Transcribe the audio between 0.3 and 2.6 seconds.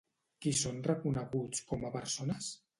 Qui són reconeguts com a persones?